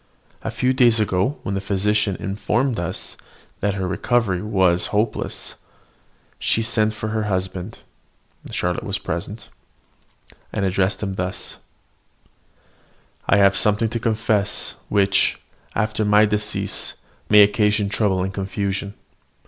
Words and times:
A 0.41 0.49
few 0.49 0.73
days 0.73 0.99
ago, 0.99 1.37
when 1.43 1.53
the 1.53 1.61
physician 1.61 2.15
informed 2.15 2.79
us 2.79 3.17
that 3.59 3.75
her 3.75 3.87
recovery 3.87 4.41
was 4.41 4.87
hopeless, 4.87 5.53
she 6.39 6.63
sent 6.63 6.93
for 6.95 7.09
her 7.09 7.25
husband 7.25 7.77
(Charlotte 8.49 8.83
was 8.83 8.97
present), 8.97 9.49
and 10.51 10.65
addressed 10.65 11.03
him 11.03 11.13
thus: 11.13 11.57
"I 13.29 13.37
have 13.37 13.55
something 13.55 13.89
to 13.89 13.99
confess, 13.99 14.73
which, 14.89 15.37
after 15.75 16.03
my 16.03 16.25
decease, 16.25 16.95
may 17.29 17.43
occasion 17.43 17.87
trouble 17.87 18.23
and 18.23 18.33
confusion. 18.33 18.95